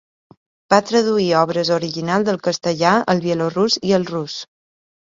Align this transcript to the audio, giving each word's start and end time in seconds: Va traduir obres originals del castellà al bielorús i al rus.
Va 0.73 0.79
traduir 0.91 1.27
obres 1.41 1.71
originals 1.77 2.27
del 2.31 2.43
castellà 2.49 2.97
al 3.15 3.25
bielorús 3.29 3.81
i 3.93 3.97
al 4.01 4.13
rus. 4.15 4.43